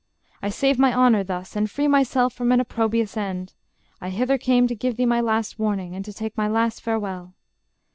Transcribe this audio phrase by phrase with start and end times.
[0.41, 3.53] I save my honor thus; and free myself From an opprobrious end.
[4.01, 7.35] I hither came To give thee my last warning: and to take My last farewell...